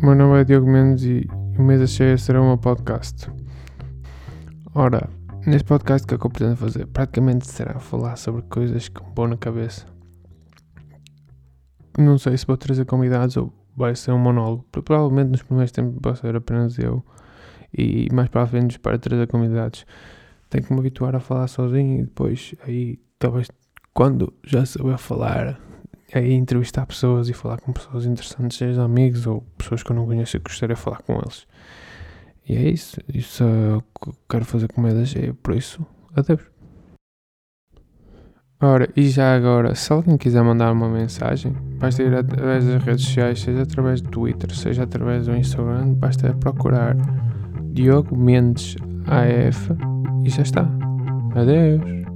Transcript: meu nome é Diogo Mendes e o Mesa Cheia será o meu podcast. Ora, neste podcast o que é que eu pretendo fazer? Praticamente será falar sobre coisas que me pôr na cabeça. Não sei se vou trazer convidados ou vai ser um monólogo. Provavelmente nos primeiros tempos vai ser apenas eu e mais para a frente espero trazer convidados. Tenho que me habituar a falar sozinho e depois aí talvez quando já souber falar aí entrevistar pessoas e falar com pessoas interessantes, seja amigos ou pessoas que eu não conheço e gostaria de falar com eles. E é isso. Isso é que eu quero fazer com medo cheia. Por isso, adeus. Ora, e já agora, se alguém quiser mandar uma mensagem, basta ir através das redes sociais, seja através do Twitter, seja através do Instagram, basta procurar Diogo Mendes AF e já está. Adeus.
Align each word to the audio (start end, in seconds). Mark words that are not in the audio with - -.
meu 0.00 0.14
nome 0.14 0.40
é 0.40 0.44
Diogo 0.44 0.70
Mendes 0.70 1.04
e 1.04 1.28
o 1.58 1.62
Mesa 1.62 1.86
Cheia 1.86 2.16
será 2.16 2.40
o 2.40 2.46
meu 2.46 2.56
podcast. 2.56 3.28
Ora, 4.72 5.08
neste 5.44 5.66
podcast 5.66 6.04
o 6.04 6.08
que 6.08 6.14
é 6.14 6.18
que 6.18 6.24
eu 6.24 6.30
pretendo 6.30 6.56
fazer? 6.56 6.86
Praticamente 6.86 7.48
será 7.48 7.80
falar 7.80 8.14
sobre 8.16 8.42
coisas 8.42 8.88
que 8.88 9.02
me 9.02 9.10
pôr 9.12 9.28
na 9.28 9.36
cabeça. 9.36 9.86
Não 11.98 12.16
sei 12.16 12.36
se 12.36 12.46
vou 12.46 12.56
trazer 12.56 12.84
convidados 12.84 13.36
ou 13.36 13.52
vai 13.76 13.96
ser 13.96 14.12
um 14.12 14.18
monólogo. 14.18 14.64
Provavelmente 14.70 15.30
nos 15.30 15.42
primeiros 15.42 15.72
tempos 15.72 15.98
vai 16.00 16.14
ser 16.14 16.36
apenas 16.36 16.78
eu 16.78 17.04
e 17.76 18.08
mais 18.12 18.28
para 18.28 18.42
a 18.42 18.46
frente 18.46 18.72
espero 18.72 18.98
trazer 19.00 19.26
convidados. 19.26 19.84
Tenho 20.48 20.64
que 20.64 20.72
me 20.72 20.78
habituar 20.78 21.16
a 21.16 21.20
falar 21.20 21.48
sozinho 21.48 22.00
e 22.00 22.02
depois 22.04 22.54
aí 22.64 23.00
talvez 23.18 23.50
quando 23.92 24.32
já 24.44 24.64
souber 24.64 24.96
falar 24.96 25.58
aí 26.12 26.32
entrevistar 26.32 26.86
pessoas 26.86 27.28
e 27.28 27.32
falar 27.32 27.60
com 27.60 27.72
pessoas 27.72 28.06
interessantes, 28.06 28.56
seja 28.56 28.82
amigos 28.82 29.26
ou 29.26 29.42
pessoas 29.56 29.82
que 29.82 29.90
eu 29.90 29.96
não 29.96 30.06
conheço 30.06 30.36
e 30.36 30.40
gostaria 30.40 30.74
de 30.74 30.80
falar 30.80 31.02
com 31.02 31.14
eles. 31.14 31.46
E 32.48 32.56
é 32.56 32.70
isso. 32.70 32.96
Isso 33.12 33.44
é 33.44 33.80
que 34.02 34.08
eu 34.08 34.14
quero 34.28 34.44
fazer 34.44 34.68
com 34.72 34.80
medo 34.80 35.04
cheia. 35.04 35.34
Por 35.34 35.54
isso, 35.54 35.84
adeus. 36.16 36.40
Ora, 38.60 38.88
e 38.96 39.08
já 39.08 39.36
agora, 39.36 39.72
se 39.76 39.92
alguém 39.92 40.16
quiser 40.16 40.42
mandar 40.42 40.72
uma 40.72 40.88
mensagem, 40.88 41.52
basta 41.78 42.02
ir 42.02 42.12
através 42.12 42.64
das 42.66 42.82
redes 42.82 43.04
sociais, 43.04 43.40
seja 43.40 43.62
através 43.62 44.00
do 44.00 44.10
Twitter, 44.10 44.52
seja 44.52 44.82
através 44.82 45.26
do 45.26 45.36
Instagram, 45.36 45.94
basta 45.94 46.34
procurar 46.34 46.96
Diogo 47.72 48.16
Mendes 48.16 48.74
AF 49.06 49.70
e 50.24 50.30
já 50.30 50.42
está. 50.42 50.68
Adeus. 51.36 52.07